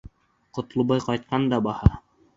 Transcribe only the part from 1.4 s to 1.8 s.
да